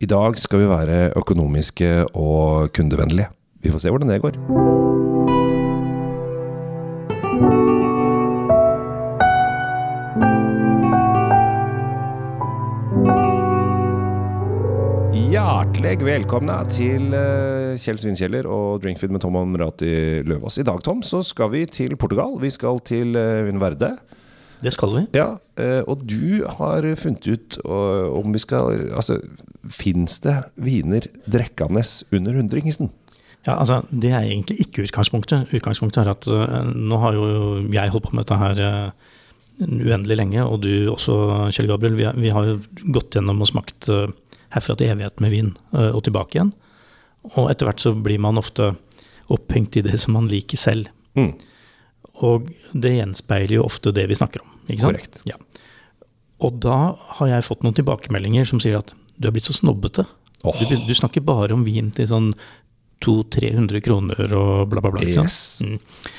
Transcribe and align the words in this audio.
I 0.00 0.06
dag 0.08 0.38
skal 0.40 0.62
vi 0.62 0.68
være 0.70 1.10
økonomiske 1.12 1.88
og 2.16 2.70
kundevennlige. 2.72 3.26
Vi 3.60 3.68
får 3.68 3.82
se 3.82 3.90
hvordan 3.92 4.08
det 4.08 4.22
går. 4.24 4.38
Hjertelig 15.12 15.92
velkomne 16.00 16.56
til 16.72 17.12
eh, 17.12 17.76
Kjell 17.76 18.00
Svinkjeller 18.00 18.48
og 18.48 18.80
Drinkfeed 18.80 19.12
med 19.12 19.20
Tom 19.20 19.36
Amrati 19.36 20.24
Løvaas. 20.24 20.56
I 20.56 20.64
dag, 20.64 20.80
Tom, 20.80 21.04
så 21.04 21.20
skal 21.20 21.52
vi 21.52 21.66
til 21.68 21.92
Portugal. 22.00 22.40
Vi 22.40 22.48
skal 22.56 22.80
til 22.88 23.12
uh, 23.20 23.44
Vinverde. 23.50 23.98
Det 24.60 24.72
skal 24.74 24.94
vi. 24.94 25.02
Ja, 25.16 25.34
eh, 25.60 25.80
og 25.88 26.04
du 26.08 26.44
har 26.58 26.86
funnet 27.00 27.26
ut 27.26 27.58
eh, 27.64 28.08
om 28.12 28.32
vi 28.34 28.42
skal 28.42 28.90
Altså, 28.92 29.20
fins 29.64 30.18
det 30.24 30.36
viner 30.60 31.06
drikkende 31.30 31.84
under 32.12 32.36
hundringsen? 32.36 32.90
Ja, 33.46 33.56
altså, 33.56 33.82
Det 33.90 34.12
er 34.12 34.26
egentlig 34.26 34.60
ikke 34.60 34.84
utgangspunktet. 34.84 35.52
Utgangspunktet 35.56 36.02
er 36.02 36.10
at 36.12 36.26
uh, 36.28 36.60
nå 36.76 36.98
har 37.00 37.16
jo 37.16 37.24
jeg 37.72 37.92
holdt 37.92 38.10
på 38.10 38.16
med 38.16 38.26
dette 38.26 38.36
her 38.36 38.92
uendelig 39.60 40.16
lenge, 40.16 40.44
og 40.44 40.60
du 40.64 40.88
også, 40.92 41.14
Kjell 41.52 41.68
Gabriel. 41.68 41.96
Vi, 41.96 42.06
vi 42.20 42.32
har 42.32 42.44
jo 42.48 42.58
gått 42.92 43.16
gjennom 43.16 43.40
og 43.40 43.48
smakt 43.48 43.88
herfra 44.52 44.76
til 44.76 44.92
evighet 44.92 45.20
med 45.20 45.32
vin, 45.32 45.50
og 45.72 46.00
tilbake 46.04 46.36
igjen. 46.36 46.52
Og 47.36 47.50
etter 47.52 47.68
hvert 47.68 47.82
så 47.82 47.92
blir 47.92 48.20
man 48.20 48.40
ofte 48.40 48.70
opphengt 49.32 49.76
i 49.76 49.84
det 49.84 50.00
som 50.00 50.16
man 50.16 50.28
liker 50.30 50.60
selv. 50.60 50.88
Mm. 51.16 51.34
Og 52.26 52.50
det 52.76 52.94
gjenspeiler 52.98 53.58
jo 53.58 53.66
ofte 53.66 53.92
det 53.96 54.06
vi 54.10 54.18
snakker 54.18 54.44
om. 54.44 54.54
ikke 54.68 54.82
sant? 54.82 54.98
Korrekt. 54.98 55.20
Ja. 55.28 55.38
Og 56.40 56.56
da 56.64 56.78
har 57.18 57.28
jeg 57.34 57.46
fått 57.46 57.64
noen 57.64 57.76
tilbakemeldinger 57.76 58.48
som 58.48 58.62
sier 58.62 58.80
at 58.80 58.94
du 59.20 59.28
er 59.28 59.34
blitt 59.34 59.48
så 59.48 59.56
snobbete. 59.56 60.06
Oh. 60.44 60.56
Du, 60.56 60.76
du 60.86 60.94
snakker 60.96 61.24
bare 61.24 61.52
om 61.56 61.66
vin 61.66 61.90
til 61.92 62.08
sånn 62.08 62.30
200-300 63.04 63.80
kroner 63.84 64.32
og 64.36 64.68
bla, 64.68 64.82
bla, 64.84 64.92
bla. 64.92 65.04
Yes. 65.04 65.60
Mm. 65.64 65.78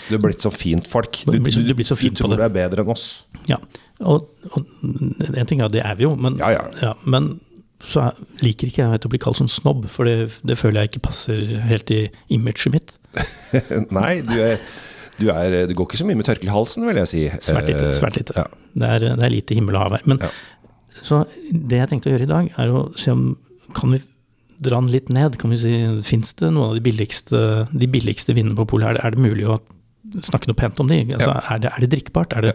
Du 0.10 0.18
er 0.18 0.22
blitt 0.24 0.42
så 0.42 0.52
fint 0.54 0.88
folk. 0.90 1.22
Du 1.26 1.34
du, 1.34 1.40
du, 1.50 1.62
du 1.66 1.74
blir 1.78 1.86
så 1.88 1.98
fint 1.98 2.18
du 2.18 2.24
tror 2.24 2.34
det. 2.34 2.42
du 2.42 2.46
er 2.48 2.54
bedre 2.56 2.86
enn 2.86 2.92
oss. 2.94 3.08
Ja. 3.50 3.60
Og, 4.02 4.30
og 4.54 4.86
en 5.30 5.50
ting 5.50 5.62
er 5.62 5.70
at 5.70 5.76
det 5.76 5.84
er 5.86 5.98
vi 6.00 6.08
jo, 6.08 6.16
men, 6.18 6.40
Ja, 6.42 6.66
ja. 6.82 6.96
men 7.06 7.36
så 7.86 8.08
er, 8.08 8.18
liker 8.46 8.70
ikke 8.70 8.86
jeg 8.86 9.06
å 9.06 9.12
bli 9.14 9.22
kalt 9.22 9.40
sånn 9.40 9.50
snobb, 9.50 9.88
for 9.90 10.10
det, 10.10 10.32
det 10.46 10.58
føler 10.60 10.84
jeg 10.84 10.92
ikke 10.92 11.06
passer 11.10 11.42
helt 11.66 11.90
i 11.94 12.04
imaget 12.34 12.74
mitt. 12.74 12.96
Nei, 13.98 14.22
du 14.26 14.36
er, 14.38 14.62
du 15.20 15.28
er 15.34 15.68
Du 15.68 15.74
går 15.78 15.90
ikke 15.90 16.00
så 16.02 16.08
mye 16.08 16.20
med 16.20 16.28
tørkle 16.28 16.50
i 16.50 16.54
halsen, 16.54 16.86
vil 16.88 17.00
jeg 17.02 17.12
si. 17.12 17.26
Svært 17.44 17.68
lite. 17.70 17.90
Eh, 17.90 17.98
Svært 17.98 18.18
lite. 18.20 18.36
Ja. 18.38 18.48
Det, 18.74 18.88
er, 18.96 19.06
det 19.20 19.28
er 19.28 19.34
lite 19.34 19.58
himmel 19.58 19.78
og 19.78 19.86
hav 19.88 19.98
her. 20.00 20.08
Men, 20.10 20.24
Ja. 20.24 20.32
Så 21.02 21.24
det 21.50 21.78
jeg 21.80 21.90
tenkte 21.90 22.10
å 22.10 22.14
gjøre 22.14 22.28
i 22.28 22.30
dag, 22.30 22.50
er 22.62 22.72
å 22.76 22.82
se 23.00 23.14
om 23.14 23.38
Kan 23.74 23.94
vi 23.96 24.02
dra 24.62 24.78
den 24.82 24.92
litt 24.94 25.08
ned? 25.10 25.38
Kan 25.42 25.54
vi 25.54 25.58
si, 25.58 25.72
Fins 26.06 26.34
det 26.38 26.52
noen 26.52 26.72
av 26.72 26.76
de 26.78 26.84
billigste, 26.86 27.40
de 27.72 27.88
billigste 27.90 28.36
vinene 28.38 28.58
på 28.60 28.68
polet? 28.70 28.92
Er, 28.92 29.00
er 29.08 29.16
det 29.16 29.24
mulig 29.24 29.48
å 29.50 29.62
snakke 30.22 30.50
noe 30.50 30.58
pent 30.58 30.80
om 30.84 30.90
de? 30.92 31.00
Altså, 31.16 31.32
er, 31.32 31.62
det, 31.64 31.72
er 31.72 31.84
det 31.86 31.90
drikkbart? 31.94 32.36
Er 32.38 32.48
det, 32.50 32.54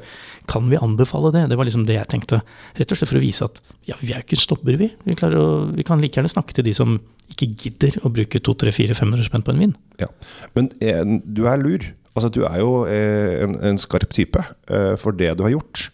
Kan 0.51 0.69
vi 0.71 0.79
anbefale 0.79 1.33
det? 1.35 1.47
Det 1.51 1.59
var 1.59 1.69
liksom 1.69 1.87
det 1.89 1.97
jeg 1.97 2.11
tenkte. 2.13 2.43
Rett 2.77 2.93
og 2.93 3.01
slett 3.01 3.11
for 3.11 3.19
å 3.19 3.25
vise 3.25 3.49
at 3.49 3.61
ja, 3.89 3.97
vi 4.03 4.13
er 4.15 4.23
ikke 4.23 4.39
stopper, 4.39 4.79
vi. 4.79 4.91
Vi, 5.07 5.17
å, 5.31 5.47
vi 5.73 5.87
kan 5.87 6.03
like 6.03 6.21
gjerne 6.21 6.31
snakke 6.31 6.57
til 6.59 6.67
de 6.69 6.75
som 6.77 6.99
ikke 7.33 7.49
gidder 7.57 7.99
å 8.07 8.13
bruke 8.15 8.43
200-400-500 8.45 9.31
spenn 9.31 9.47
på 9.47 9.55
en 9.55 9.63
vin. 9.65 9.77
Ja. 10.03 10.11
Men 10.59 10.71
eh, 10.85 11.03
du 11.25 11.47
er 11.51 11.63
lur. 11.63 11.89
Altså, 12.17 12.31
du 12.33 12.43
er 12.49 12.59
jo 12.63 12.71
eh, 12.89 13.43
en, 13.45 13.55
en 13.61 13.79
skarp 13.81 14.15
type. 14.17 14.41
Eh, 14.73 14.95
for 15.01 15.13
det 15.13 15.35
du 15.37 15.43
har 15.45 15.53
gjort, 15.53 15.91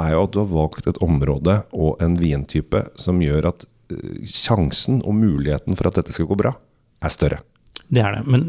er 0.00 0.12
jo 0.16 0.24
at 0.26 0.32
du 0.34 0.40
har 0.42 0.48
valgt 0.50 0.88
et 0.90 0.98
område 1.04 1.60
og 1.74 2.02
en 2.02 2.16
vintype 2.18 2.82
som 2.98 3.20
gjør 3.22 3.46
at 3.52 3.64
eh, 3.94 4.24
sjansen 4.26 4.98
og 5.06 5.14
muligheten 5.20 5.78
for 5.78 5.90
at 5.90 6.00
dette 6.00 6.14
skal 6.16 6.26
gå 6.30 6.38
bra, 6.42 6.52
er 7.00 7.14
større. 7.14 7.38
Det 7.90 8.02
er 8.02 8.18
det. 8.18 8.24
Men 8.30 8.42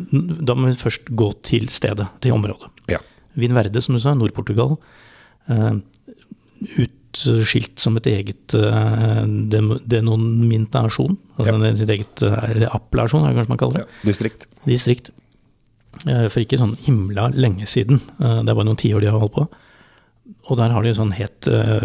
da 0.46 0.54
må 0.58 0.70
vi 0.72 0.78
først 0.82 1.14
gå 1.18 1.30
til 1.46 1.70
stedet, 1.74 2.08
til 2.22 2.34
området. 2.36 2.70
Ja. 2.92 3.00
Vinverde, 3.38 3.82
som 3.82 3.96
du 3.98 4.02
sa, 4.04 4.14
Nord-Portugal. 4.18 4.76
Utskilt 6.78 7.82
som 7.82 7.98
et 7.98 8.10
eget 8.12 8.54
denominasjon. 9.90 11.18
Altså 11.40 11.56
Ja. 11.58 11.72
et 11.72 11.90
eget 11.96 12.24
appellasjon, 12.70 13.24
er 13.26 13.34
det 13.34 13.38
kanskje 13.40 13.50
man 13.56 13.62
kaller 13.62 13.78
det. 13.82 13.88
Distrikt. 14.06 14.46
Distrikt. 14.68 15.10
Eh, 16.08 16.28
for 16.32 16.42
ikke 16.42 16.60
sånn 16.60 16.78
himla 16.86 17.30
lenge 17.36 17.68
siden. 17.70 18.00
Eh, 18.18 18.40
det 18.42 18.52
er 18.52 18.58
bare 18.58 18.68
noen 18.70 18.80
tiår 18.80 19.04
de 19.04 19.12
har 19.12 19.22
holdt 19.22 19.36
på. 19.38 19.48
Og 20.50 20.58
der 20.58 20.72
har 20.74 20.86
de 20.86 20.94
sånn 20.96 21.12
helt 21.14 21.48
uh, 21.52 21.84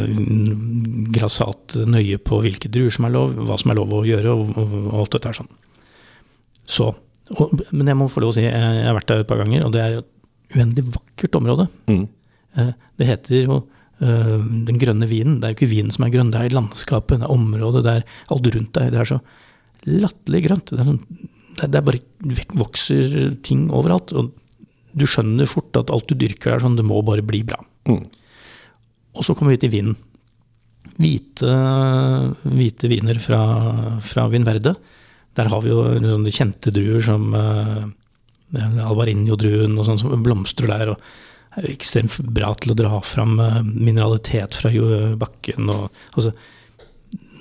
grassat 1.13 1.75
nøye 1.91 2.17
på 2.23 2.39
hvilke 2.45 2.71
druer 2.73 2.95
som 2.95 3.09
er 3.09 3.13
lov, 3.13 3.35
hva 3.49 3.57
som 3.61 3.73
er 3.73 3.77
lov 3.77 3.93
å 3.93 4.05
gjøre, 4.07 4.33
og, 4.33 4.53
og, 4.57 4.77
og 4.81 4.95
alt 5.03 5.17
dette 5.17 5.33
er 5.33 5.39
sånn. 5.41 5.51
Så, 6.71 6.87
og, 7.35 7.55
men 7.75 7.91
jeg 7.91 7.99
må 7.99 8.07
få 8.13 8.23
lov 8.23 8.33
å 8.33 8.37
si, 8.37 8.45
jeg, 8.47 8.55
jeg 8.55 8.87
har 8.87 8.97
vært 8.97 9.11
der 9.11 9.25
et 9.25 9.31
par 9.31 9.43
ganger, 9.43 9.67
og 9.67 9.75
det 9.75 9.83
er 9.83 9.99
et 9.99 10.57
uendelig 10.57 10.95
vakkert 10.95 11.39
område. 11.41 11.67
Mm. 11.91 12.05
Uh, 12.57 12.73
Det 13.03 13.11
heter 13.11 13.37
jo 13.43 13.59
uh, 13.61 14.39
den 14.71 14.81
grønne 14.81 15.11
vinen. 15.11 15.41
Det 15.43 15.51
er 15.51 15.53
jo 15.55 15.59
ikke 15.61 15.73
vinen 15.75 15.93
som 15.95 16.07
er 16.07 16.15
grønn, 16.15 16.33
det 16.33 16.47
er 16.47 16.57
landskapet, 16.57 17.21
det 17.21 17.29
er 17.29 17.37
området, 17.37 17.85
det 17.85 17.97
er 17.99 18.21
alt 18.33 18.51
rundt 18.57 18.73
deg. 18.79 18.95
Det 18.95 19.03
er 19.03 19.11
så 19.11 19.21
latterlig 19.91 20.47
grønt. 20.47 20.71
Det 20.71 20.81
er, 20.81 20.93
sånn, 20.95 21.33
det 21.61 21.71
det 21.73 21.85
bare 21.87 22.03
vokser 22.57 23.37
ting 23.47 23.67
overalt. 23.75 24.13
Og 24.17 24.33
du 24.97 25.05
skjønner 25.09 25.49
fort 25.49 25.77
at 25.79 25.93
alt 25.93 26.09
du 26.11 26.17
dyrker 26.19 26.55
er 26.55 26.65
sånn, 26.65 26.79
det 26.79 26.87
må 26.87 27.03
bare 27.05 27.25
bli 27.27 27.43
bra. 27.47 27.59
Mm. 27.89 28.05
Og 29.17 29.25
så 29.25 29.37
kommer 29.37 29.57
vi 29.57 29.63
til 29.65 29.73
vinen. 29.73 29.99
Hvite, 30.97 31.53
hvite 32.47 32.89
viner 32.89 33.21
fra, 33.21 33.43
fra 34.05 34.27
Vinverde. 34.33 34.77
Der 35.37 35.51
har 35.53 35.63
vi 35.65 35.73
jo 35.73 35.85
sånne 36.01 36.33
kjente 36.33 36.73
druer 36.73 37.03
som 37.05 37.29
uh, 37.37 37.85
Alvarinho-druen 38.57 39.77
og 39.77 39.89
sånn 39.89 40.01
som 40.01 40.25
blomstrer 40.25 40.73
der. 40.73 40.95
og 40.95 41.57
er 41.57 41.67
jo 41.67 41.75
ekstremt 41.77 42.17
bra 42.37 42.53
til 42.61 42.73
å 42.73 42.77
dra 42.77 43.01
fram 43.05 43.39
eh, 43.41 43.63
mineralitet 43.65 44.57
fra 44.59 44.73
bakken. 45.19 45.71
Og, 45.73 46.01
altså, 46.13 46.35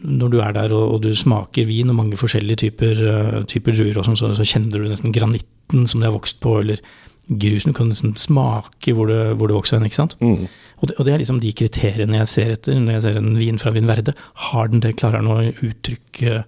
når 0.06 0.34
du 0.34 0.38
er 0.44 0.54
der 0.56 0.74
og, 0.76 0.96
og 0.96 1.02
du 1.06 1.10
smaker 1.18 1.68
vin 1.70 1.92
og 1.92 1.98
mange 1.98 2.20
forskjellige 2.20 2.64
typer, 2.66 3.02
uh, 3.02 3.42
typer 3.50 3.76
druer, 3.78 4.04
sånn, 4.06 4.20
så, 4.20 4.32
så 4.38 4.48
kjenner 4.48 4.78
du 4.78 4.90
nesten 4.92 5.16
granitten 5.16 5.88
som 5.90 6.02
det 6.02 6.10
har 6.10 6.16
vokst 6.16 6.40
på, 6.44 6.60
eller 6.62 6.82
grusen. 7.26 7.74
Du 7.74 7.78
kan 7.78 7.90
nesten 7.90 8.14
smake 8.20 8.94
hvor 8.94 9.10
det, 9.10 9.22
hvor 9.40 9.50
det 9.50 9.58
vokser 9.58 9.80
hen. 9.80 9.88
ikke 9.90 10.02
sant? 10.02 10.16
Mm. 10.22 10.46
Og 10.82 10.90
det, 10.90 10.98
og 11.00 11.08
det 11.08 11.14
er 11.14 11.24
liksom 11.24 11.42
de 11.42 11.56
kriteriene 11.56 12.22
jeg 12.22 12.32
ser 12.32 12.54
etter 12.54 12.78
når 12.78 12.98
jeg 12.98 13.06
ser 13.08 13.20
en 13.22 13.34
vin 13.40 13.60
fra 13.62 13.74
Vinverde. 13.74 14.16
Har 14.52 14.70
den 14.70 14.84
det, 14.84 14.98
klarer 15.00 15.24
den 15.24 15.32
å 15.32 15.42
uttrykke 15.66 16.44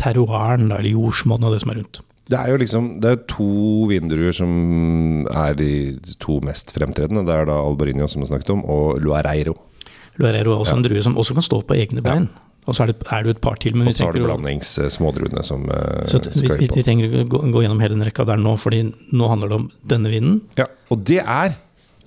terroiren, 0.00 0.70
eller 0.72 0.90
jordsmonnet 0.90 1.48
og 1.48 1.56
det 1.56 1.62
som 1.64 1.74
er 1.74 1.80
rundt? 1.82 2.02
Det 2.24 2.38
er 2.38 2.54
jo 2.54 2.56
liksom 2.56 2.86
Det 3.04 3.10
er 3.10 3.24
to 3.28 3.84
vindruer 3.90 4.32
som 4.32 5.26
er 5.28 5.58
de 5.58 5.98
to 6.22 6.38
mest 6.40 6.72
fremtredende. 6.72 7.26
Det 7.26 7.34
er 7.34 7.50
da 7.50 7.58
Albarinho, 7.60 8.08
som 8.08 8.24
vi 8.24 8.30
snakket 8.30 8.54
om, 8.56 8.64
og 8.64 9.02
Luareiro. 9.04 9.58
Luareiro 10.16 10.54
er 10.54 10.62
også 10.62 10.78
en 10.78 10.86
drue 10.86 11.02
som 11.04 11.18
også 11.20 11.36
kan 11.36 11.44
stå 11.44 11.60
på 11.68 11.76
egne 11.76 12.04
bein. 12.04 12.30
Og 12.66 12.74
så 12.76 12.84
er 12.84 12.92
det, 12.92 12.96
er 13.12 13.22
det 13.26 13.34
et 13.36 13.40
par 13.44 13.56
til, 13.60 13.74
men 13.76 13.86
Og 13.88 13.92
vi 13.92 13.96
så 13.98 14.06
har 14.06 14.12
du 14.16 14.22
blandingssmådruene 14.24 15.36
å- 15.36 15.42
blandings 15.42 15.42
eh, 15.42 15.48
som 15.50 15.66
eh, 15.68 16.06
så 16.08 16.20
skal 16.24 16.58
vi, 16.62 16.68
på. 16.70 16.78
vi 16.78 16.82
trenger 16.86 17.10
ikke 17.10 17.26
gå, 17.34 17.40
gå 17.52 17.62
gjennom 17.64 17.80
hele 17.84 17.94
den 17.98 18.06
rekka 18.08 18.24
der 18.24 18.40
nå, 18.40 18.54
fordi 18.58 18.80
nå 19.12 19.28
handler 19.28 19.48
det 19.52 19.58
om 19.58 19.66
denne 19.92 20.08
vinen. 20.12 20.40
Ja, 20.56 20.66
og 20.90 21.04
det 21.04 21.18
er 21.20 21.58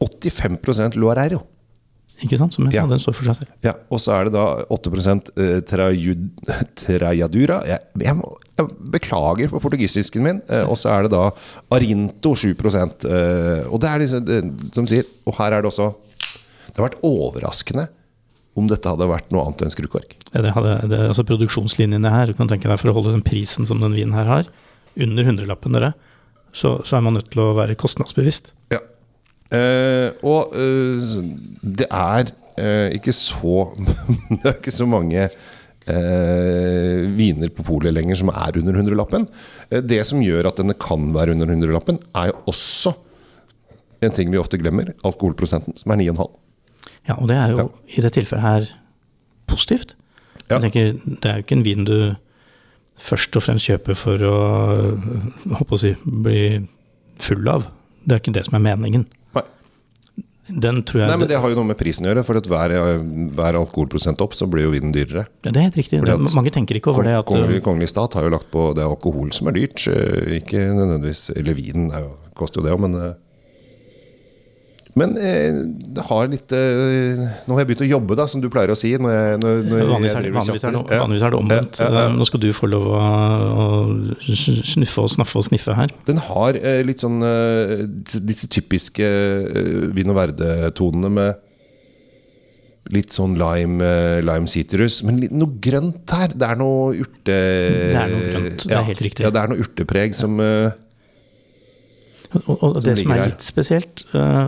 85% 0.01 0.97
Luareiro. 0.97 1.43
Ikke 2.23 2.37
sant? 2.39 2.55
Som 2.55 2.65
jeg 2.65 2.73
Ja. 2.73 2.81
sa, 2.81 2.87
den 2.89 2.99
står 2.99 3.13
for 3.13 3.23
seg 3.29 3.35
selv. 3.37 3.49
Ja, 3.61 3.73
og 3.93 3.99
så 4.01 4.15
er 4.17 4.23
det 4.25 4.33
da 4.33 4.63
8 4.73 4.89
eh, 5.37 5.59
trajud, 5.61 6.23
Trajadura. 6.75 7.59
Jeg, 7.67 7.79
jeg, 8.01 8.15
må- 8.17 8.37
jeg 8.57 8.67
beklager 8.89 9.49
på 9.53 9.61
portugisisken 9.61 10.23
min. 10.23 10.41
Og 10.65 10.73
så 10.81 10.89
er 10.95 11.03
det 11.05 11.11
da 11.11 11.29
Arinto 11.71 12.33
7 12.33 12.55
eh, 12.57 13.67
Og 13.69 13.79
det 13.79 13.89
er 13.91 13.99
liksom, 13.99 14.25
det, 14.25 14.73
som 14.73 14.87
sier 14.87 15.03
Og 15.27 15.35
her 15.37 15.51
er 15.53 15.61
det 15.61 15.69
også 15.71 15.93
Det 16.73 16.77
har 16.81 16.89
vært 16.89 17.01
overraskende 17.03 17.87
om 18.57 18.67
dette 18.69 18.89
hadde 18.89 19.07
vært 19.09 19.29
noe 19.33 19.45
annet 19.45 19.65
enn 19.65 19.73
skrukork. 19.73 20.15
Ja, 20.31 20.41
Det 20.45 20.53
hadde, 20.55 20.73
det, 20.91 20.99
altså 21.11 21.25
produksjonslinjene 21.27 22.11
her, 22.13 22.31
du 22.31 22.37
kan 22.37 22.49
tenke 22.49 22.69
deg 22.69 22.79
for 22.81 22.91
å 22.91 22.97
holde 22.97 23.13
den 23.15 23.25
prisen 23.25 23.67
som 23.69 23.81
den 23.83 23.95
vinen 23.97 24.15
her 24.17 24.29
har, 24.29 24.49
under 24.97 25.27
hundrelappen 25.27 25.77
dere, 25.77 25.93
så, 26.55 26.77
så 26.87 26.97
er 26.97 27.05
man 27.05 27.17
nødt 27.19 27.29
til 27.33 27.43
å 27.43 27.53
være 27.57 27.77
kostnadsbevisst. 27.77 28.51
Ja. 28.73 28.81
Eh, 29.53 30.09
og 30.27 30.55
eh, 30.57 31.19
det 31.61 31.87
er 31.87 32.31
eh, 32.59 32.97
ikke 32.97 33.13
så 33.15 33.69
Det 34.41 34.41
er 34.43 34.57
ikke 34.57 34.73
så 34.75 34.87
mange 34.89 35.21
eh, 35.87 37.03
viner 37.15 37.53
på 37.55 37.63
polet 37.67 37.95
lenger 37.95 38.19
som 38.19 38.31
er 38.33 38.59
under 38.59 38.79
hundrelappen. 38.81 39.27
Eh, 39.69 39.83
det 39.85 40.01
som 40.09 40.23
gjør 40.23 40.49
at 40.49 40.59
denne 40.59 40.75
kan 40.81 41.11
være 41.15 41.37
under 41.37 41.53
hundrelappen, 41.53 42.01
er 42.17 42.33
jo 42.33 42.41
også 42.51 42.95
en 44.03 44.13
ting 44.13 44.33
vi 44.33 44.41
ofte 44.41 44.59
glemmer. 44.61 44.91
Alkoholprosenten, 45.07 45.77
som 45.79 45.93
er 45.93 46.01
9,5. 46.03 46.27
Ja, 47.07 47.15
og 47.17 47.27
det 47.29 47.37
er 47.39 47.53
jo 47.55 47.69
i 47.87 48.03
det 48.03 48.13
tilfellet 48.17 48.43
her 48.45 48.69
positivt. 49.47 49.95
Ja. 50.47 50.59
Jeg 50.59 50.71
tenker, 50.71 50.93
Det 51.21 51.25
er 51.29 51.39
jo 51.39 51.45
ikke 51.45 51.57
en 51.57 51.65
vin 51.65 51.85
du 51.87 52.15
først 52.97 53.35
og 53.37 53.43
fremst 53.45 53.67
kjøper 53.67 53.95
for 53.95 54.23
å 54.25 54.37
å 55.67 55.79
si, 55.79 55.93
bli 56.03 56.67
full 57.21 57.47
av. 57.51 57.67
Det 58.07 58.15
er 58.15 58.23
ikke 58.23 58.35
det 58.37 58.45
som 58.47 58.57
er 58.57 58.63
meningen. 58.63 59.05
Nei. 59.35 59.43
Den 60.47 60.79
tror 60.87 61.01
jeg 61.01 61.09
Nei, 61.11 61.17
men 61.19 61.27
Det 61.27 61.39
har 61.43 61.51
jo 61.51 61.57
noe 61.59 61.67
med 61.67 61.77
prisen 61.79 62.05
å 62.07 62.11
gjøre. 62.13 62.23
For 62.23 62.39
at 62.39 62.47
hver, 62.47 62.73
hver 63.35 63.59
alkoholprosent 63.59 64.21
opp, 64.23 64.35
så 64.37 64.47
blir 64.47 64.63
jo 64.69 64.71
vinen 64.71 64.93
dyrere. 64.95 65.27
ja, 65.43 65.51
Det 65.51 65.59
er 65.59 65.67
helt 65.67 65.79
riktig. 65.81 65.99
At 66.07 66.35
Mange 66.37 66.53
tenker 66.55 66.79
ikke 66.79 66.93
over 66.93 67.03
det. 67.03 67.17
at 67.19 67.27
Kongelig, 67.27 67.61
kongelig 67.65 67.89
stat 67.91 68.15
har 68.15 68.23
jo 68.23 68.31
lagt 68.31 68.49
på 68.51 68.73
Det 68.73 68.83
er 68.83 68.87
alkohol 68.89 69.33
som 69.35 69.47
er 69.51 69.57
dyrt, 69.59 69.83
eh, 69.91 70.39
ikke 70.39 70.71
nødvendigvis 70.71 71.35
Eller 71.35 71.53
vinen 71.53 71.91
er 71.91 72.07
koster 72.37 72.61
jo 72.61 72.67
det 72.67 72.73
òg, 72.77 72.79
men 72.85 72.95
eh, 72.95 73.13
Men 74.97 75.13
jeg 75.19 75.55
det 75.97 76.03
har 76.07 76.27
litt 76.31 76.53
eh, 76.55 77.19
Nå 77.45 77.53
har 77.55 77.59
jeg 77.61 77.67
begynt 77.69 77.81
å 77.85 77.89
jobbe, 77.89 78.15
da, 78.17 78.25
som 78.29 78.41
du 78.41 78.47
pleier 78.53 78.71
å 78.73 78.77
si. 78.77 78.91
Når 78.97 79.11
jeg, 79.13 79.39
når, 79.43 79.57
når 79.67 79.81
Vanligvis 79.91 80.15
er, 80.17 80.25
det, 80.25 80.31
vanligvis, 80.37 80.63
er 80.67 80.75
det, 80.77 80.83
vanligvis 81.01 81.25
er 81.27 81.33
det 81.35 81.39
omvendt. 81.41 81.79
Ja, 81.81 81.89
ja, 81.93 82.03
ja. 82.07 82.13
Nå 82.17 82.27
skal 82.29 82.41
du 82.43 82.47
få 82.57 82.69
lov 82.71 82.85
å, 82.97 83.01
å 83.61 83.65
snuffe 84.73 85.03
og 85.05 85.11
snaffe 85.13 85.37
og 85.41 85.45
sniffe 85.49 85.75
her. 85.77 85.93
Den 86.09 86.21
har 86.29 86.57
eh, 86.61 86.79
litt 86.87 87.03
sånn 87.05 87.19
eh, 87.25 87.83
disse- 88.29 88.49
typiske 88.57 89.05
eh, 89.05 89.87
vin 89.97 90.13
og 90.13 90.17
verde-tonene 90.21 91.11
med 91.19 91.43
litt 92.95 93.11
sånn 93.11 93.33
lime, 93.35 93.83
eh, 93.83 94.19
lime 94.23 94.47
citrus, 94.47 95.01
men 95.03 95.17
litt, 95.19 95.33
noe 95.35 95.57
grønt 95.61 96.07
her. 96.15 96.31
Det 96.31 96.47
er 96.47 96.59
noe 96.61 96.93
urte... 96.95 97.33
Det 97.35 97.97
er 97.99 98.13
noe 98.13 98.29
grønt, 98.31 98.63
det 98.69 98.77
er 98.79 98.85
helt 98.93 99.01
riktig. 99.09 99.25
Ja, 99.27 99.33
det 99.35 99.41
er 99.43 99.51
noe 99.51 99.65
urtepreg 99.65 100.15
som 100.15 100.37
eh, 100.39 100.71
Og, 102.45 102.55
og 102.61 102.79
det 102.85 102.95
som 103.01 103.11
er 103.11 103.21
her. 103.23 103.29
litt 103.33 103.43
spesielt 103.43 104.05
eh, 104.15 104.47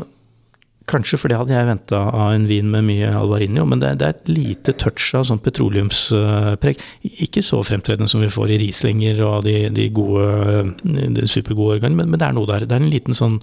Kanskje 0.89 1.19
for 1.21 1.30
det 1.30 1.38
hadde 1.38 1.53
jeg 1.53 1.68
venta 1.69 2.00
av 2.09 2.33
en 2.33 2.47
vin 2.50 2.69
med 2.74 2.88
mye 2.88 3.12
alvarinio, 3.13 3.65
men 3.69 3.81
det, 3.81 3.91
det 4.01 4.07
er 4.07 4.15
et 4.15 4.31
lite 4.31 4.74
touch 4.81 5.12
av 5.18 5.27
sånn 5.30 5.41
petroleumspreg. 5.45 6.81
Ikke 7.27 7.44
så 7.45 7.62
fremtredende 7.65 8.09
som 8.09 8.24
vi 8.24 8.31
får 8.33 8.56
i 8.56 8.59
Rieslinger 8.63 9.21
og 9.27 9.44
de, 9.45 9.57
de 9.75 9.89
gode, 9.94 10.74
de 10.83 11.27
supergode 11.30 11.77
årgangene, 11.77 12.01
men, 12.01 12.13
men 12.13 12.21
det 12.21 12.30
er 12.30 12.38
noe 12.38 12.50
der. 12.50 12.65
Det 12.65 12.77
er 12.77 12.86
en 12.86 12.94
liten 12.94 13.18
sånn 13.18 13.38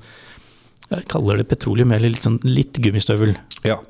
Jeg 0.91 1.07
kaller 1.11 1.41
det 1.41 1.49
petroleum, 1.51 1.95
eller 1.95 2.13
litt, 2.13 2.23
sånn, 2.27 2.39
litt 2.47 2.79
gummistøvel. 2.83 3.37
Ja. 3.67 3.81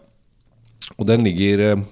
Og 0.97 1.09
den 1.09 1.25
ligger 1.27 1.65
eh, 1.65 1.85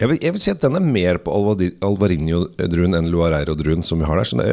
jeg 0.00 0.10
vil, 0.10 0.18
jeg 0.24 0.34
vil 0.34 0.42
si 0.42 0.50
at 0.50 0.64
den 0.64 0.76
er 0.76 0.82
mer 0.84 1.18
på 1.22 1.32
Alvarinho-druen 1.32 2.96
enn 2.98 3.10
Luareiro-druen 3.12 3.84
som 3.86 4.00
vi 4.02 4.08
har 4.08 4.18
der. 4.18 4.28
Så 4.28 4.40
det, 4.40 4.48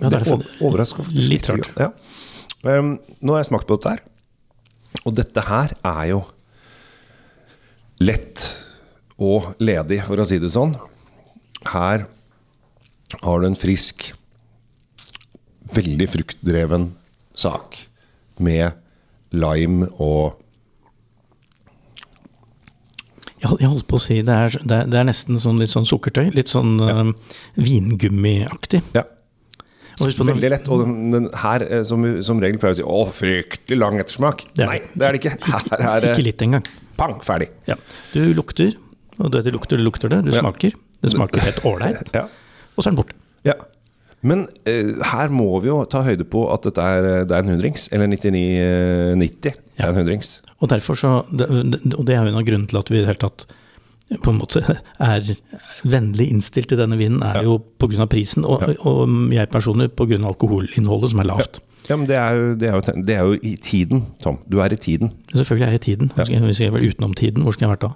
Ja, 0.00 0.08
det 0.08 0.22
det 0.24 0.38
overrasker 0.64 1.04
faktisk 1.04 1.28
litt 1.28 1.48
litt. 1.50 1.50
rart. 1.50 1.68
Ja. 1.78 1.90
Um, 2.62 2.94
nå 3.20 3.34
har 3.34 3.42
jeg 3.42 3.50
smakt 3.50 3.66
på 3.68 3.76
dette 3.76 3.92
her, 3.96 4.02
og 5.04 5.14
dette 5.18 5.40
her 5.48 5.72
er 5.84 6.04
jo 6.12 6.20
lett 8.02 8.42
og 9.22 9.52
ledig, 9.62 10.00
for 10.06 10.18
å 10.22 10.26
si 10.26 10.38
det 10.42 10.50
sånn. 10.54 10.74
Her 11.70 12.06
har 13.22 13.40
du 13.42 13.46
en 13.46 13.58
frisk, 13.58 14.10
veldig 15.74 16.08
fruktdreven 16.10 16.90
sak 17.38 17.84
med 18.42 18.72
lime 19.32 19.88
og 20.02 20.38
Jeg, 23.42 23.48
hol- 23.50 23.58
holdt 23.72 23.88
på 23.90 23.98
å 23.98 24.02
si 24.02 24.20
det 24.22 24.30
er, 24.30 24.54
det 24.70 24.94
er, 24.94 25.04
nesten 25.08 25.34
sånn 25.42 25.56
litt 25.58 25.72
sånn 25.72 25.86
sukkertøy. 25.88 26.28
Litt 26.30 26.46
sånn 26.52 26.76
eh, 26.78 27.08
vingummiaktig. 27.58 28.84
Ja. 28.94 29.02
Og 29.02 29.10
husk 29.10 29.10
på 29.10 29.10
når- 29.10 29.81
Veldig 30.00 30.50
lett. 30.50 30.68
Og 30.72 30.84
den, 30.86 31.28
her, 31.42 31.62
eh, 31.68 31.82
som 31.84 32.04
som 32.22 32.40
regel 32.40 32.58
pleier 32.58 32.74
å 32.74 32.76
si, 32.78 32.82
å, 32.82 33.02
fryktelig 33.12 33.78
lang 33.78 33.98
ettersmak. 34.00 34.46
Det 34.54 34.66
Nei, 34.66 34.78
det. 34.78 34.94
det 34.94 35.06
er 35.08 35.12
det 35.12 35.20
ikke. 35.22 35.34
Her 35.82 36.00
er 36.06 36.08
Ikke 36.14 36.24
litt 36.24 36.42
engang. 36.46 36.64
pang, 36.96 37.18
ferdig. 37.20 37.48
Ja. 37.66 37.76
Du 38.12 38.20
lukter, 38.34 38.74
og 39.18 39.30
det 39.32 39.44
du 39.44 39.50
lukter, 39.52 39.76
det 39.76 39.84
lukter 39.84 40.08
det. 40.08 40.22
Du 40.24 40.30
Ja. 40.32 40.40
smaker. 40.40 40.72
Det 41.02 41.10
smaker 41.10 41.40
helt 41.40 41.62
ålreit, 41.64 42.12
Ja. 42.14 42.28
og 42.76 42.84
så 42.84 42.88
er 42.88 42.90
den 42.94 42.96
borte. 43.02 43.14
ja. 43.44 43.54
Men 44.24 44.46
eh, 44.64 45.02
her 45.02 45.28
må 45.34 45.60
vi 45.60 45.66
jo 45.66 45.84
ta 45.84 45.98
høyde 46.06 46.22
på 46.30 46.44
at 46.54 46.62
dette 46.62 46.78
er, 46.78 47.04
eh, 47.04 47.24
det 47.24 47.32
er 47.34 47.40
en 47.42 47.48
hundrings. 47.48 47.88
Eller 47.90 48.06
99,90. 48.06 49.40
Det 49.42 49.56
Ja. 49.78 49.86
er 49.86 49.88
en 49.88 49.96
hundrings. 49.96 50.40
Og 50.60 50.68
derfor 50.68 50.94
så, 50.94 51.26
det, 51.36 51.48
det- 51.48 51.94
og 51.98 52.04
det 52.06 52.14
er 52.14 52.22
jo 52.22 52.28
en 52.30 52.36
av 52.38 52.44
grunnene 52.46 52.68
til 52.68 52.78
at 52.78 52.88
vi 52.88 52.96
i 52.98 53.00
det 53.00 53.06
hele 53.08 53.18
tatt 53.18 53.46
på 54.22 54.30
en 54.32 54.38
måte 54.38 54.60
er 55.00 55.28
vennlig 55.88 56.28
innstilt 56.32 56.68
til 56.72 56.78
denne 56.80 56.98
vinen, 57.00 57.22
er 57.24 57.40
Ja. 57.40 57.42
jo 57.48 57.58
pga. 57.78 58.06
prisen, 58.06 58.44
og, 58.44 58.62
og 58.86 59.08
jeg 59.32 59.48
personlig 59.50 59.90
pga. 59.96 60.18
alkoholinnholdet, 60.28 61.10
som 61.10 61.20
er 61.20 61.30
lavt. 61.30 61.60
Ja, 61.88 61.96
men 61.96 62.06
det 62.06 62.16
er, 62.16 62.34
jo, 62.38 62.54
det, 62.54 62.68
er 62.68 62.74
jo, 62.78 63.02
det 63.02 63.14
er 63.16 63.24
jo 63.26 63.38
i 63.42 63.56
tiden, 63.56 64.04
Tom. 64.22 64.38
Du 64.48 64.60
er 64.62 64.72
i 64.72 64.76
tiden. 64.76 65.10
Selvfølgelig 65.34 65.66
er 65.66 65.70
jeg 65.74 65.80
i 65.80 65.84
tiden. 65.88 66.12
Jeg, 66.16 66.40
hvis 66.40 66.60
jeg 66.60 66.72
var 66.72 66.80
utenom 66.80 67.14
tiden, 67.18 67.42
hvor 67.42 67.52
skal 67.56 67.66
jeg 67.66 67.72
vært 67.76 67.86
da? 67.88 67.92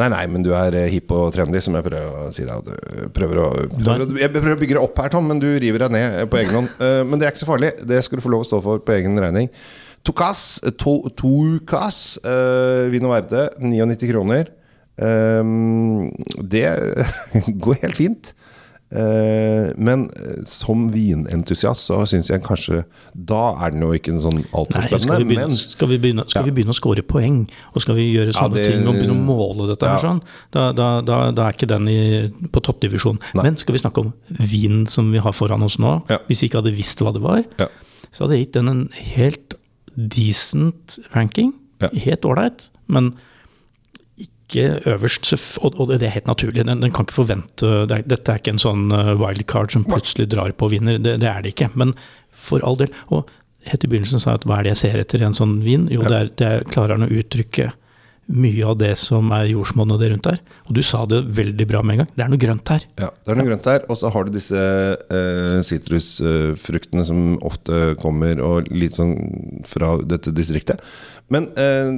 Nei, 0.00 0.06
nei, 0.12 0.26
men 0.30 0.44
du 0.46 0.52
er 0.54 0.74
eh, 0.78 0.90
hipp 0.92 1.10
og 1.10 1.32
trendy, 1.34 1.58
som 1.64 1.74
jeg 1.74 1.82
prøver 1.82 2.28
å 2.28 2.32
si 2.34 2.44
deg. 2.46 2.68
Du 2.68 3.08
prøver 3.16 3.40
å, 3.42 3.46
prøver 3.72 4.20
jeg 4.20 4.30
prøver 4.30 4.52
å 4.54 4.60
bygge 4.60 4.76
deg 4.76 4.82
opp 4.84 5.00
her, 5.02 5.08
Tom, 5.10 5.26
men 5.26 5.40
du 5.42 5.48
river 5.58 5.82
deg 5.86 5.94
ned 5.96 6.18
eh, 6.20 6.26
på 6.30 6.38
egen 6.42 6.54
hånd. 6.60 6.68
Eh, 6.78 7.00
Men 7.08 7.18
det 7.18 7.26
er 7.26 7.32
ikke 7.34 7.42
så 7.42 7.48
farlig. 7.48 7.72
Det 7.88 7.98
skal 8.06 8.20
du 8.20 8.22
få 8.22 8.30
lov 8.36 8.44
å 8.44 8.48
stå 8.50 8.60
for 8.62 8.84
på 8.84 8.94
egen 8.98 9.18
regning. 9.18 9.48
Tokas, 10.06 10.60
to, 10.80 10.94
Tokas 11.18 12.18
uh, 12.24 12.86
vin 12.92 13.04
verde, 13.10 13.50
99 13.60 14.08
kroner. 14.12 14.48
Um, 15.00 16.10
det 16.44 16.66
går 17.64 17.80
helt 17.86 17.96
fint. 17.96 18.34
Eh, 18.90 19.68
men 19.78 20.08
eh, 20.18 20.40
som 20.50 20.88
vinentusiast 20.90 21.86
så 21.86 22.00
syns 22.10 22.26
jeg 22.26 22.42
kanskje 22.42 22.80
Da 23.14 23.52
er 23.62 23.70
den 23.70 23.84
jo 23.84 23.92
ikke 23.94 24.10
en 24.10 24.18
sånn 24.18 24.40
altfor 24.50 24.82
spennende. 24.82 25.04
skal 25.04 25.20
vi 25.20 25.28
begynne, 25.28 25.46
men 25.52 25.60
skal 25.60 25.90
vi 25.92 25.98
begynne, 26.02 26.24
skal 26.26 26.48
vi 26.48 26.54
begynne 26.56 26.74
å 26.74 26.78
score 26.80 27.04
poeng, 27.06 27.36
og 27.70 27.84
skal 27.84 27.94
vi 28.00 28.08
gjøre 28.16 28.34
sånne 28.34 28.56
det- 28.58 28.64
ting 28.72 28.88
og 28.90 28.98
begynne 28.98 29.14
å 29.14 29.28
måle 29.28 29.68
dette 29.70 29.86
her 29.86 30.02
sånn, 30.02 30.18
da, 30.50 30.72
da, 30.74 30.88
da, 31.06 31.20
da 31.30 31.46
er 31.46 31.54
ikke 31.54 31.68
den 31.70 31.86
i, 31.86 32.00
på 32.50 32.64
toppdivisjon. 32.66 33.20
Nei. 33.38 33.44
Men 33.46 33.60
skal 33.62 33.78
vi 33.78 33.84
snakke 33.84 34.02
om 34.02 34.10
vinen 34.42 34.88
som 34.90 35.12
vi 35.14 35.22
har 35.22 35.38
foran 35.38 35.62
oss 35.62 35.78
nå, 35.78 35.94
Ja. 36.10 36.18
hvis 36.26 36.42
vi 36.42 36.48
ikke 36.50 36.58
hadde 36.64 36.74
visst 36.74 36.98
hva 36.98 37.14
det 37.14 37.22
var, 37.22 37.44
ja. 37.62 37.68
så 38.10 38.24
hadde 38.26 38.40
jeg 38.40 38.48
gitt 38.48 38.58
den 38.58 38.68
en 38.74 38.88
helt 39.14 39.54
decent 39.94 40.98
ranking. 41.14 41.54
Ja. 41.80 41.94
Helt 41.94 42.26
ålreit, 42.26 42.66
men 42.88 43.14
ikke 44.50 44.94
øverst. 44.94 45.32
Og, 45.64 45.80
det 45.90 46.02
er 46.06 46.16
helt 46.18 46.30
naturlig. 46.30 46.64
Den, 46.66 46.82
den 46.84 46.94
kan 46.94 47.06
ikke 47.06 47.20
forvente 47.22 47.74
det 47.88 48.00
er, 48.00 48.06
Dette 48.10 48.34
er 48.34 48.42
ikke 48.42 48.56
en 48.56 48.62
sånn 48.62 48.88
eh, 48.94 49.12
wildcard 49.20 49.72
som 49.74 49.86
plutselig 49.88 50.28
drar 50.32 50.52
på 50.52 50.68
og 50.68 50.74
vinner. 50.74 50.98
Det, 51.00 51.18
det 51.22 51.30
er 51.30 51.44
det 51.44 51.54
ikke. 51.54 51.70
Men 51.80 51.94
for 52.30 52.64
all 52.66 52.78
del. 52.80 52.92
Og 53.14 53.30
helt 53.68 53.84
i 53.84 53.90
begynnelsen 53.92 54.22
sa 54.22 54.34
jeg 54.34 54.42
at 54.42 54.48
hva 54.48 54.58
er 54.58 54.66
det 54.66 54.74
jeg 54.74 54.82
ser 54.84 55.02
etter 55.02 55.22
i 55.22 55.28
en 55.28 55.36
sånn 55.36 55.60
vin? 55.64 55.86
Jo, 55.92 56.04
det 56.06 56.16
er, 56.16 56.32
det 56.40 56.50
er 56.50 56.66
klarer 56.68 56.96
han 56.96 57.08
å 57.08 57.12
uttrykke 57.12 57.70
mye 58.30 58.62
av 58.70 58.76
det 58.78 58.92
som 59.00 59.30
er 59.34 59.48
jordsmonn 59.50 59.90
og 59.94 59.98
det 60.00 60.10
rundt 60.12 60.26
der. 60.28 60.38
Og 60.68 60.74
du 60.76 60.82
sa 60.86 61.02
det 61.10 61.22
veldig 61.36 61.66
bra 61.70 61.80
med 61.82 61.94
en 61.98 62.02
gang. 62.04 62.10
Det 62.16 62.24
er 62.24 62.30
noe 62.32 62.40
grønt 62.42 62.68
her. 62.72 62.84
Ja, 63.00 63.08
det 63.10 63.32
er 63.32 63.38
noe 63.40 63.48
grønt 63.48 63.66
her. 63.70 63.84
Og 63.90 63.98
så 63.98 64.10
har 64.14 64.24
du 64.28 64.30
disse 64.36 64.60
eh, 64.60 65.60
sitrusfruktene 65.66 67.04
som 67.08 67.24
ofte 67.46 67.94
kommer 68.00 68.40
og 68.44 68.70
litt 68.72 68.96
sånn 68.98 69.16
fra 69.68 69.96
dette 70.02 70.32
distriktet. 70.36 70.82
Men 71.30 71.48
eh, 71.58 71.90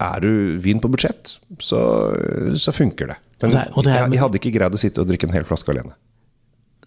er 0.00 0.20
du 0.24 0.30
vin 0.64 0.80
på 0.80 0.88
budsjett, 0.92 1.34
så, 1.60 1.80
så 2.56 2.72
funker 2.72 3.10
det. 3.12 3.18
Men 3.42 3.50
det 3.54 3.58
er- 3.64 3.72
det 3.82 3.92
er- 3.92 3.98
jeg, 4.02 4.12
jeg 4.16 4.22
hadde 4.24 4.38
ikke 4.40 4.54
greid 4.58 4.74
å 4.74 4.80
sitte 4.80 5.02
og 5.04 5.08
drikke 5.10 5.28
en 5.28 5.36
hel 5.36 5.44
flaske 5.48 5.72
alene. 5.74 5.92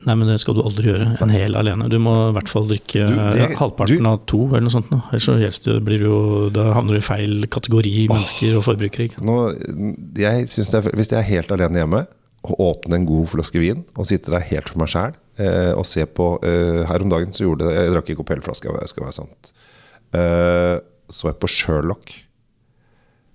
Nei, 0.06 0.16
men 0.18 0.28
det 0.32 0.40
skal 0.42 0.56
du 0.58 0.64
aldri 0.66 0.88
gjøre. 0.90 1.08
En 1.22 1.30
hel 1.30 1.54
alene. 1.60 1.86
Du 1.92 2.00
må 2.02 2.14
i 2.30 2.34
hvert 2.34 2.50
fall 2.50 2.66
drikke 2.72 3.04
Du, 3.06 3.14
det- 3.16 3.52
eh, 3.52 3.56
halvparten 3.60 4.02
du- 4.02 4.08
av 4.10 4.24
to, 4.26 4.40
eller 4.50 4.62
noe 4.66 4.74
sånt. 4.74 4.90
nå. 4.90 4.98
Ellers 5.12 5.26
så 5.28 5.36
helst 5.40 5.64
det 5.66 5.76
blir 5.86 6.00
du 6.02 6.06
jo 6.08 6.50
Da 6.50 6.74
havner 6.74 6.94
du 6.94 6.98
i 6.98 7.06
feil 7.06 7.46
kategori 7.48 8.08
mennesker 8.10 8.58
og 8.58 8.64
forbrukere. 8.66 9.12
Nå, 9.22 9.36
jeg 10.18 10.48
synes 10.50 10.72
det 10.72 10.80
er, 10.86 10.92
hvis 10.98 11.10
jeg 11.14 11.20
er 11.20 11.30
helt 11.30 11.52
alene 11.52 11.78
hjemme, 11.84 12.08
og 12.44 12.58
åpner 12.58 12.96
en 12.96 13.06
god 13.06 13.28
flaske 13.30 13.60
vin, 13.62 13.84
og 13.96 14.08
sitter 14.10 14.32
der 14.32 14.40
helt 14.50 14.68
for 14.70 14.80
meg 14.80 14.88
sjæl, 14.90 15.14
eh, 15.38 15.74
og 15.78 15.86
ser 15.86 16.08
på 16.08 16.40
eh, 16.44 16.84
Her 16.90 17.02
om 17.06 17.10
dagen 17.10 17.30
så 17.32 17.46
gjorde 17.46 17.68
det 17.70 17.76
Jeg 17.78 17.94
drakk 17.94 18.10
ikke 18.10 18.20
opp 18.26 18.30
hele 18.34 18.42
flaska, 18.42 18.74
det 18.80 18.90
skal 18.90 19.04
være 19.06 19.14
sant. 19.14 19.52
Eh, 20.18 20.80
så 21.12 21.30
jeg 21.30 21.38
på 21.40 21.48
Sherlock. 21.48 22.10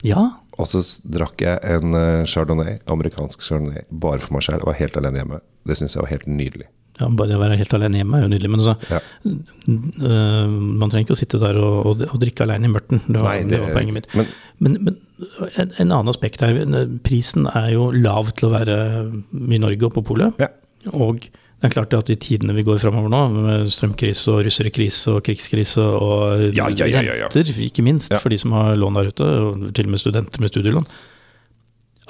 Ja, 0.02 0.31
Og 0.59 0.67
så 0.71 0.81
drakk 1.13 1.43
jeg 1.45 1.59
en 1.77 1.93
eh, 1.99 2.25
chardonnay, 2.25 2.79
amerikansk 2.89 3.43
chardonnay, 3.45 3.83
bare 3.91 4.19
for 4.25 4.33
meg. 4.39 4.47
Jeg 4.49 4.65
var 4.65 4.79
helt 4.81 4.97
alene 4.97 5.21
hjemme. 5.23 5.41
Det 5.69 5.77
syns 5.77 5.95
jeg 5.97 6.03
var 6.07 6.13
helt 6.15 6.27
nydelig. 6.31 6.69
ja, 6.97 7.09
bare 7.13 7.37
å 7.37 7.41
være 7.43 7.59
helt 7.61 7.75
alene 7.77 7.99
hjemme 8.01 8.17
er 8.17 8.23
jo 8.25 8.31
nydelig. 8.33 8.51
Men 8.55 8.63
altså, 8.63 8.77
Ja. 8.89 9.01
uh, 9.69 10.49
man 10.49 10.89
trenger 10.89 11.05
ikke 11.07 11.17
å 11.17 11.21
sitte 11.21 11.41
der 11.43 11.59
og, 11.61 11.79
og, 11.91 12.05
og 12.09 12.21
drikke 12.23 12.47
alene 12.47 12.69
i 12.69 12.73
mørten. 12.73 13.03
Det 13.07 13.21
var, 13.21 13.35
Nei, 13.35 13.49
det, 13.51 13.61
var 13.63 13.75
poenget 13.77 13.99
mitt. 13.99 14.09
Men 14.17 14.31
Men, 14.59 14.77
men 14.87 14.95
en, 15.61 15.73
en 15.77 15.91
annen 15.93 16.09
aspekt 16.09 16.41
her. 16.41 16.57
Prisen 17.05 17.45
er 17.53 17.75
jo 17.75 17.91
lav 17.93 18.31
til 18.39 18.49
å 18.49 18.55
være 18.55 18.77
i 19.53 19.59
Norge 19.61 19.91
og 19.91 19.99
på 19.99 20.07
polet. 20.15 20.39
ja. 20.41 20.49
Og 20.95 21.27
det 21.66 21.73
er 21.73 21.75
klart 21.75 21.94
at 21.99 22.11
i 22.14 22.16
tidene 22.23 22.54
vi 22.54 22.62
går 22.66 22.78
framover 22.78 23.11
nå, 23.11 23.20
med 23.35 23.70
strømkrise 23.75 24.30
og 24.30 24.44
russerkrise 24.46 25.16
og 25.16 25.25
krigskrise 25.26 25.82
og 25.82 26.46
Ja, 26.54 26.68
ja, 26.70 26.87
ja, 26.87 27.16
renter, 27.26 27.50
ikke 27.66 27.82
minst, 27.82 28.14
for 28.23 28.30
de 28.30 28.38
som 28.38 28.54
har 28.54 28.76
lån 28.78 28.99
der 29.00 29.11
ute, 29.11 29.26
og 29.26 29.66
til 29.75 29.88
og 29.88 29.94
med 29.96 30.02
studenter 30.02 30.42
med 30.44 30.52
studielån. 30.54 30.87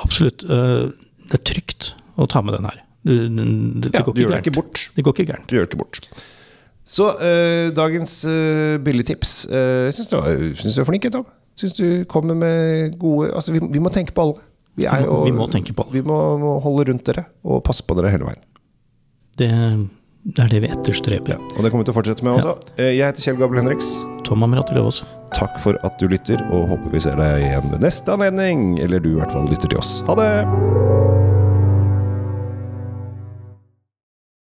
Absolutt. 0.04 0.44
øh, 0.44 0.92
Det 1.26 1.40
er 1.40 1.44
trygt 1.48 1.94
å 2.20 2.26
ta 2.30 2.42
med 2.44 2.54
den 2.54 2.68
her. 2.68 2.82
Det, 3.06 3.16
det, 3.32 3.90
det, 3.92 4.02
går 4.04 4.12
ikke 4.12 4.26
gjør 4.26 4.40
ikke 4.42 4.54
bort. 4.54 4.82
Det 4.94 5.04
går 5.06 5.14
ikke 5.16 5.26
gærent. 5.32 5.46
Du 5.48 5.56
gjør 5.56 5.64
det 5.66 5.72
ikke 5.72 5.80
bort. 5.82 6.00
Så 6.86 7.08
eh, 7.18 7.72
dagens 7.74 8.12
uh, 8.30 8.76
billigtips 8.78 9.32
uh, 9.50 9.88
Syns 9.90 10.10
du, 10.12 10.16
var- 10.20 10.36
syns 10.54 10.76
du 10.76 10.82
er 10.84 10.86
flink, 10.86 11.08
Tom. 11.10 11.26
Syns 11.58 11.74
du 11.74 12.04
kommer 12.06 12.36
med 12.38 12.94
gode 13.00 13.32
Altså, 13.34 13.54
vi, 13.56 13.62
vi 13.72 13.82
må 13.82 13.90
tenke 13.90 14.14
på 14.14 14.22
alle. 14.22 14.44
Vi, 14.76 14.84
jo, 14.84 15.22
vi 15.24 15.32
må 15.34 15.48
tenke 15.50 15.74
på 15.74 15.86
alle. 15.86 15.96
Vi 15.96 16.04
må, 16.06 16.18
må 16.38 16.58
holde 16.62 16.90
rundt 16.90 17.06
dere 17.08 17.26
og 17.42 17.64
passe 17.66 17.82
på 17.86 17.96
dere 17.98 18.12
hele 18.12 18.28
veien. 18.28 18.42
Det, 19.36 19.50
det 20.24 20.44
er 20.44 20.52
det 20.52 20.62
vi 20.64 20.70
etterstreber. 20.72 21.40
Og 21.56 21.60
det 21.62 21.72
kommer 21.72 21.84
vi 21.84 21.90
til 21.90 21.94
å 21.94 21.98
fortsette 21.98 22.26
med 22.26 22.38
også. 22.38 22.56
Ja. 22.76 22.88
Jeg 22.88 23.04
heter 23.04 23.26
Kjell 23.28 23.40
Gabel 23.42 23.60
Henriks. 23.62 23.90
Tom 24.26 24.46
Amirato 24.46 24.76
Løvaas. 24.76 25.02
Takk 25.36 25.58
for 25.62 25.78
at 25.86 25.98
du 26.00 26.08
lytter, 26.10 26.40
og 26.50 26.70
håper 26.72 26.96
vi 26.96 27.04
ser 27.04 27.20
deg 27.20 27.44
igjen 27.44 27.68
ved 27.74 27.84
neste 27.84 28.16
anledning. 28.16 28.72
Eller 28.82 29.02
du 29.02 29.12
i 29.12 29.18
hvert 29.20 29.34
fall 29.36 29.48
lytter 29.50 29.70
til 29.70 29.82
oss. 29.82 29.98
Ha 30.08 30.18
det! 30.18 31.05